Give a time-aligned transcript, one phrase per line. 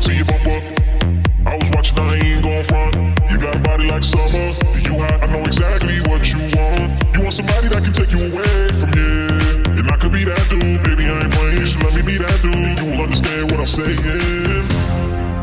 [0.00, 2.96] I was watching, I ain't gon' front.
[3.28, 4.48] You got a body like summer.
[4.80, 6.88] You hot, I know exactly what you want.
[7.12, 9.28] You want somebody that can take you away from here.
[9.76, 11.60] And I could be that dude, baby, I ain't playing.
[11.60, 12.80] You should let me be that dude.
[12.80, 14.00] You will understand what I'm saying.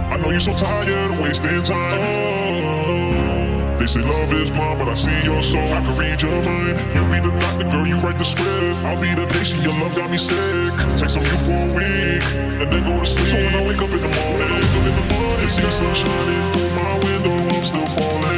[0.10, 2.02] I know you're so tired of wasting time.
[3.78, 5.70] They say love is blind, but I see your soul.
[5.70, 6.27] I can read your
[8.36, 10.36] I'll be the patient, your love got me sick.
[10.98, 12.24] Take some you for a week,
[12.60, 13.28] and then go to sleep.
[13.28, 15.72] So when I wake up in the morning, I wake in the morning, see the
[15.72, 18.37] sun shining through my window, I'm still falling.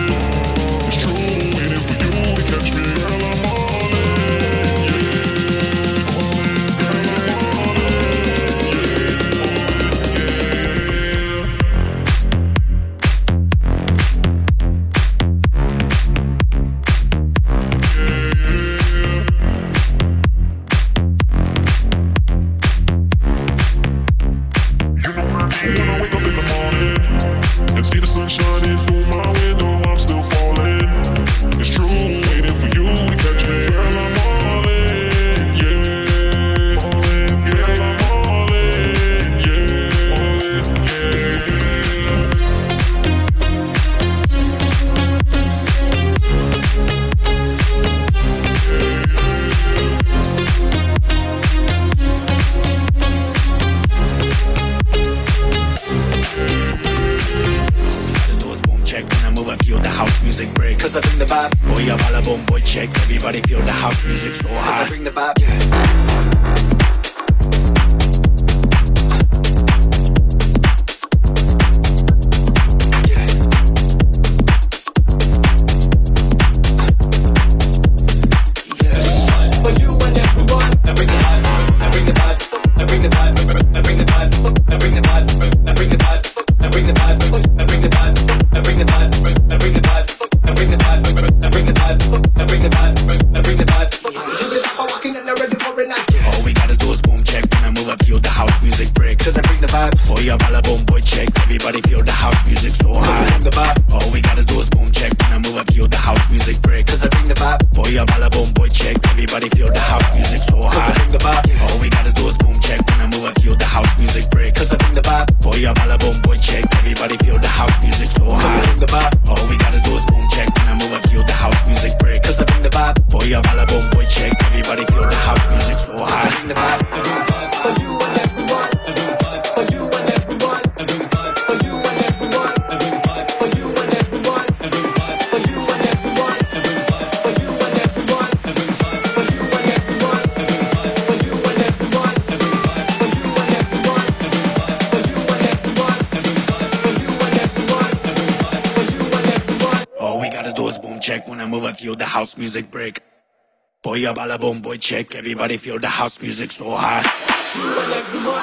[154.19, 155.15] bala boom boy check.
[155.15, 157.07] Everybody feel the house music so hot.
[157.55, 157.63] You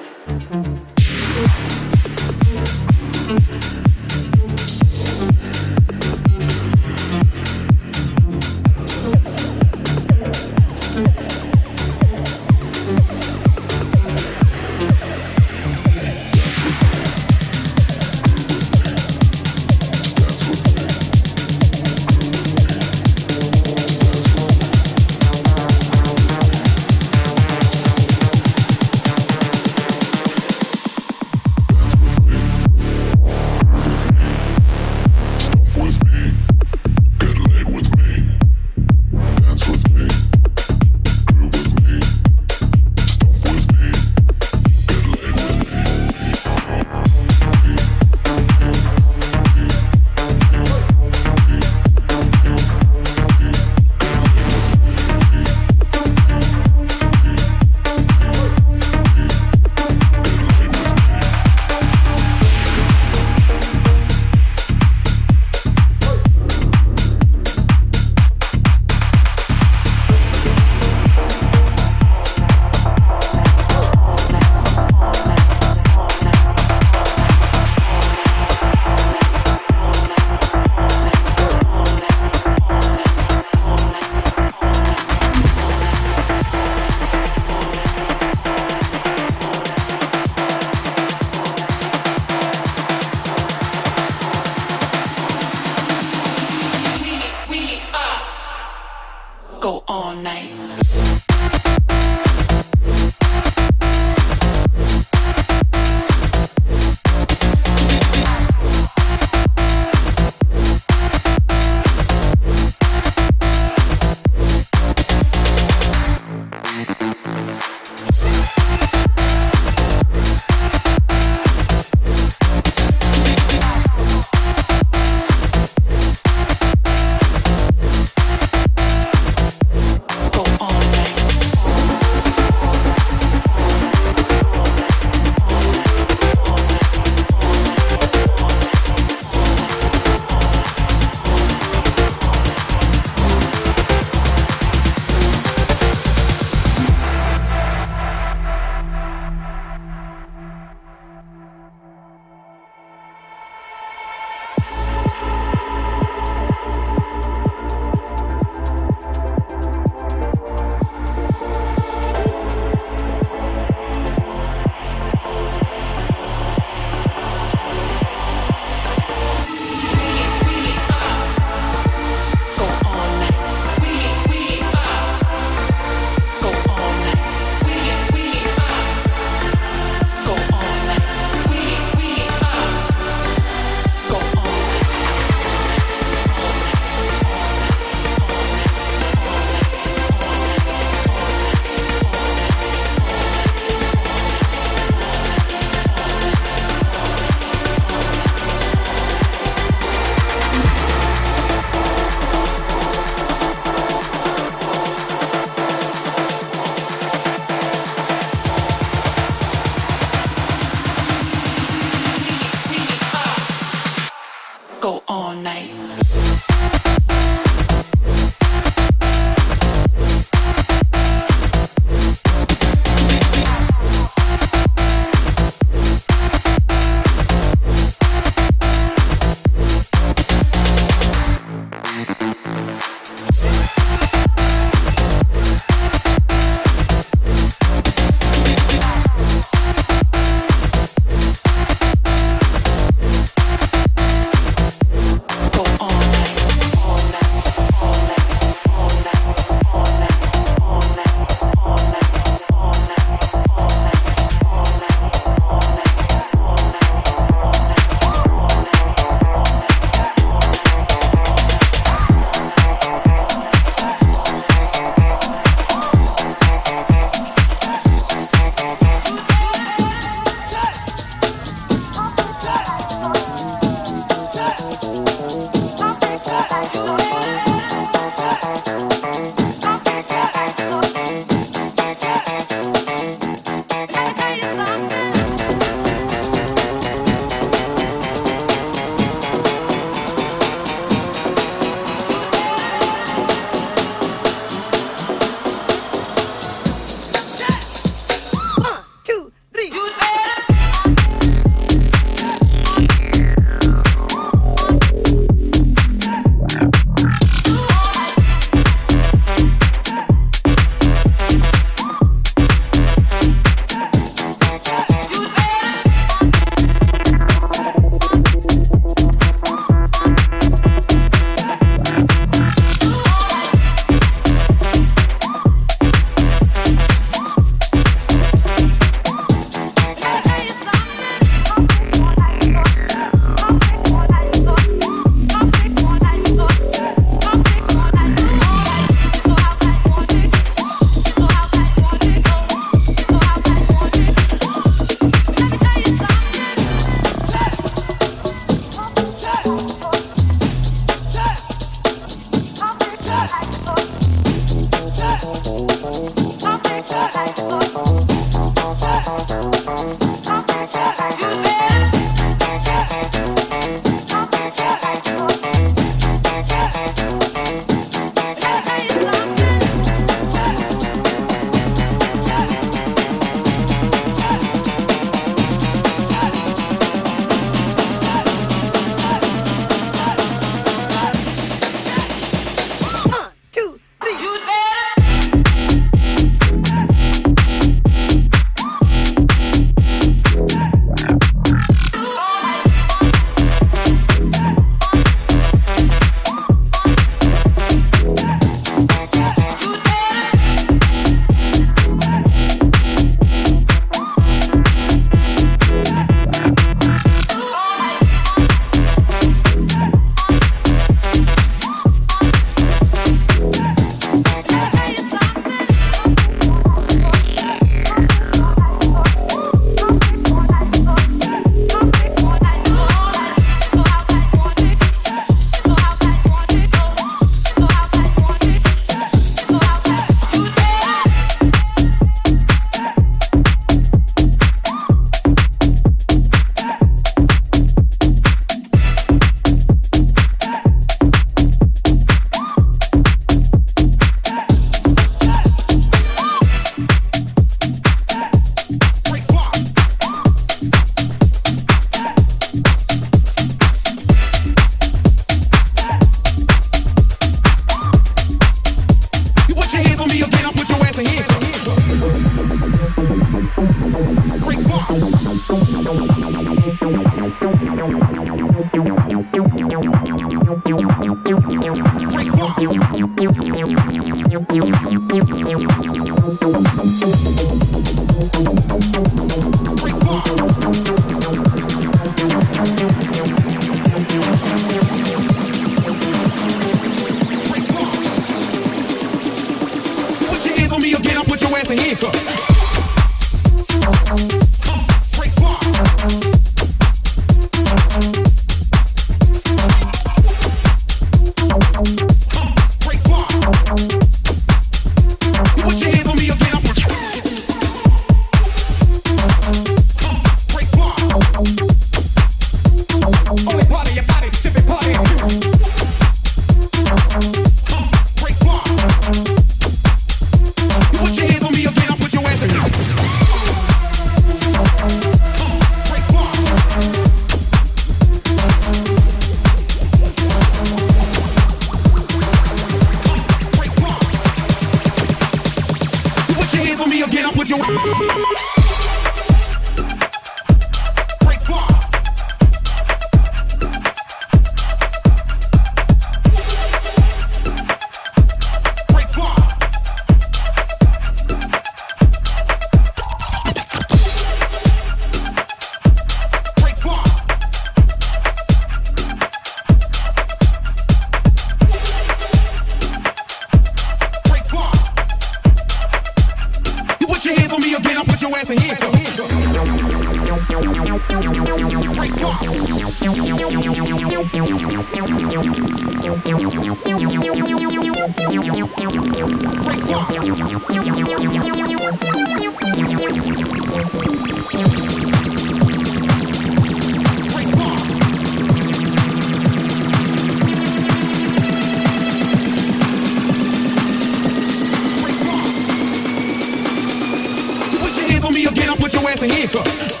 [598.20, 600.00] for me again, I'll put your ass in handcuffs.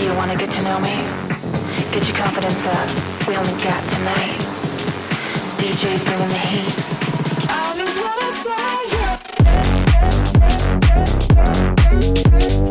[0.00, 0.96] Do you wanna get to know me?
[1.92, 2.88] Get your confidence up,
[3.28, 4.38] we only got tonight.
[5.58, 6.74] DJ's bringing the heat.
[7.50, 8.32] I just wanna
[12.64, 12.69] say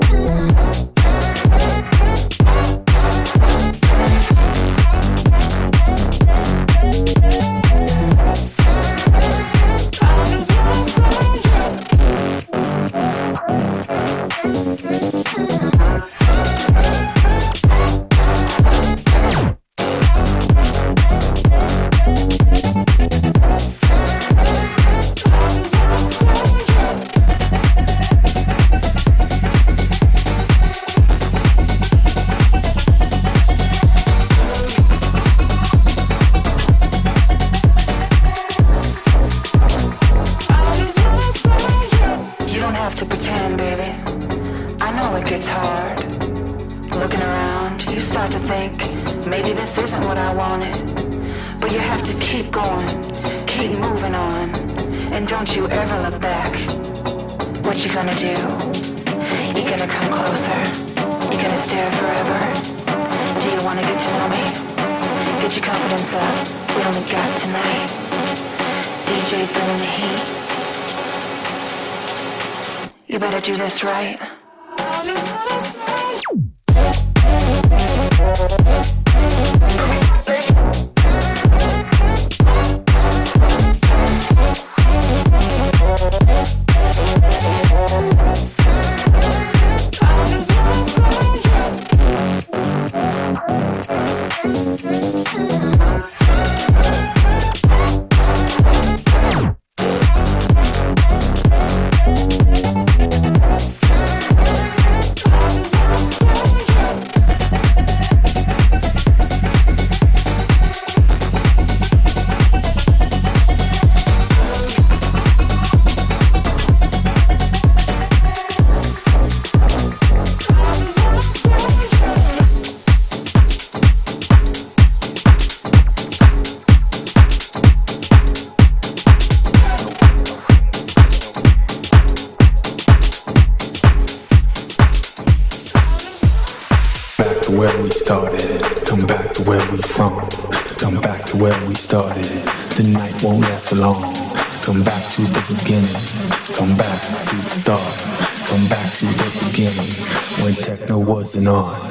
[151.36, 151.89] and on.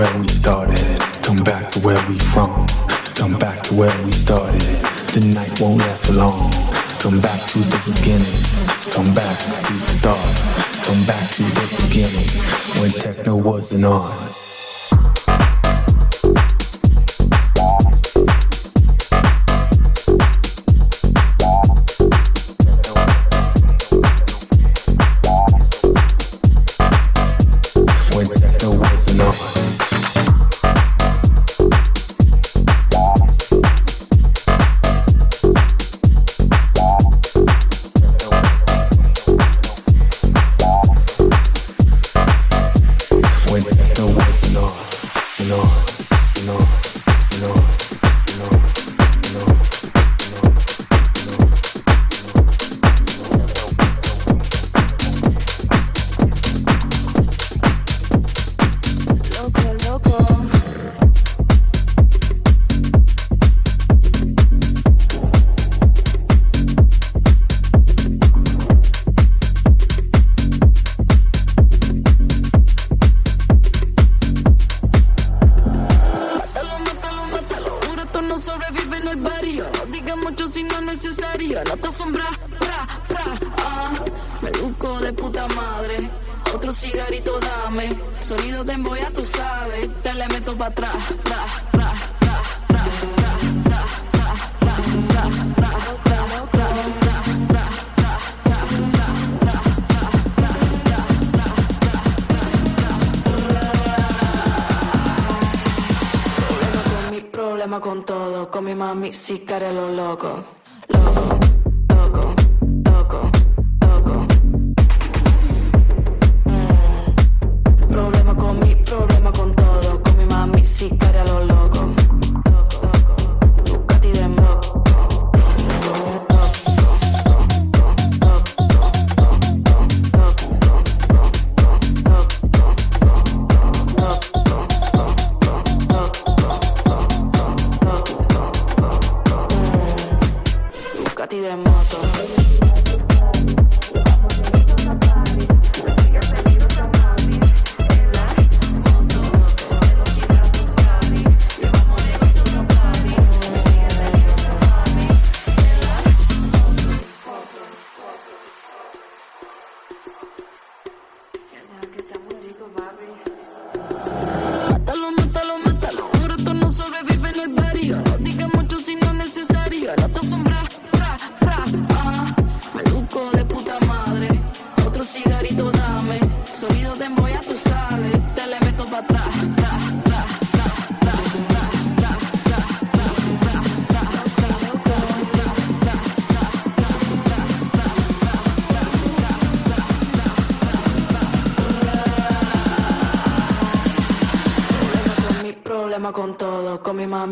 [0.00, 0.78] where we started.
[1.22, 2.66] Come back to where we from.
[3.16, 4.62] Come back to where we started.
[5.12, 6.50] The night won't last for long.
[7.00, 8.40] Come back to the beginning.
[8.92, 10.84] Come back to the start.
[10.86, 12.28] Come back to the beginning
[12.80, 14.29] when techno wasn't on.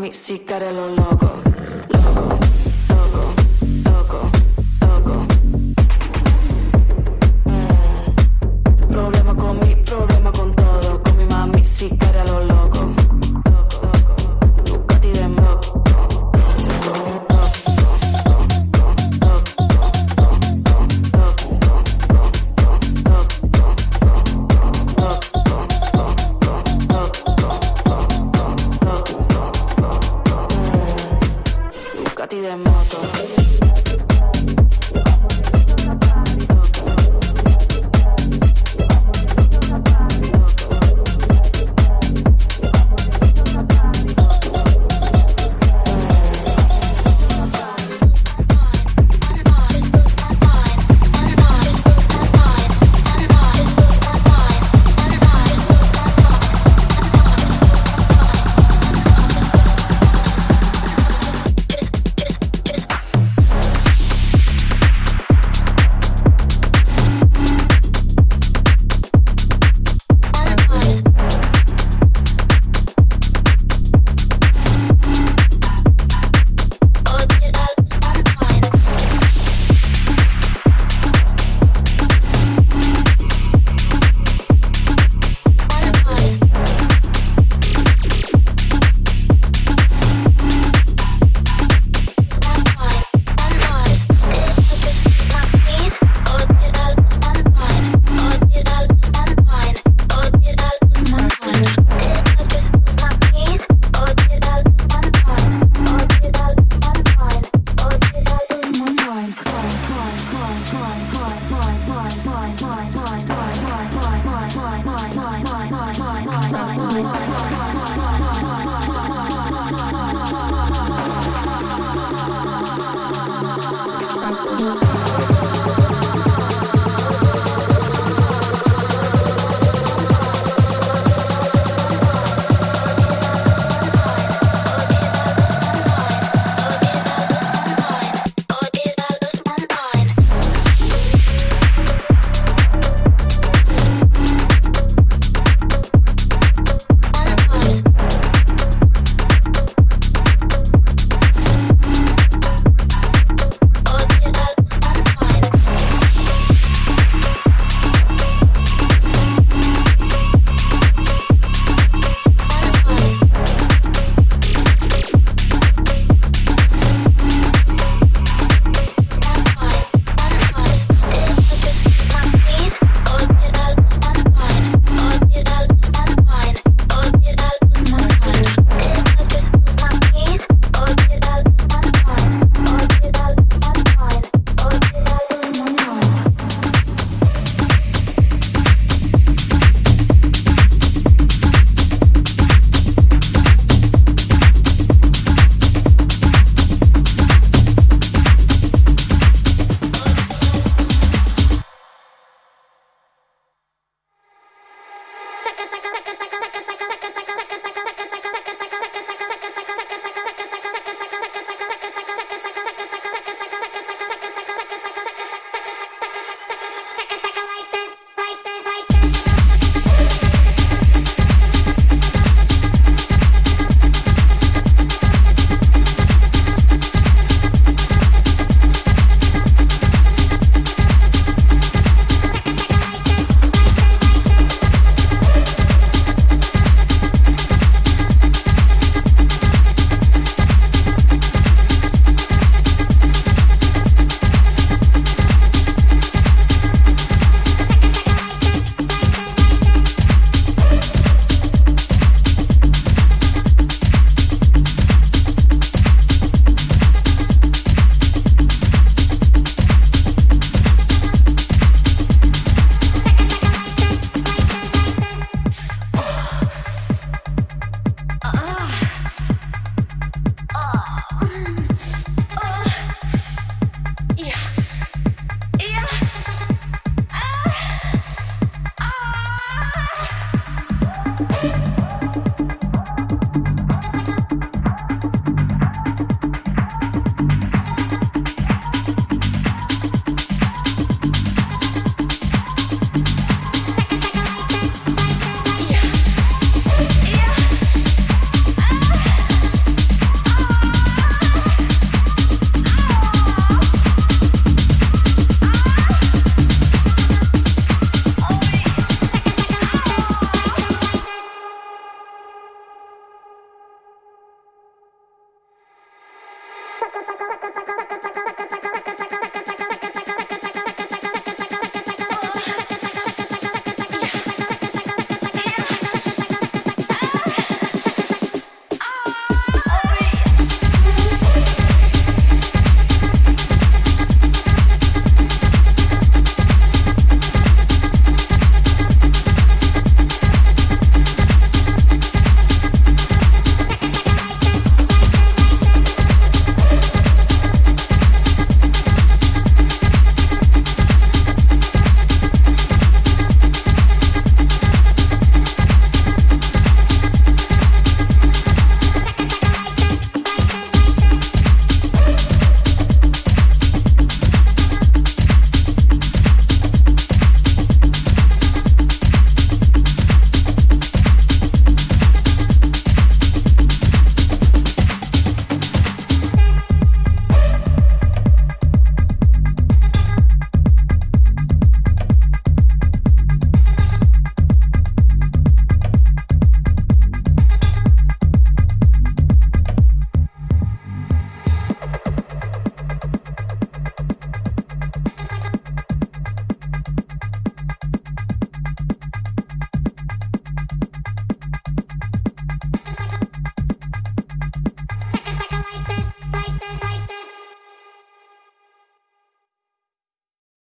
[0.09, 0.15] mi
[0.73, 0.98] lo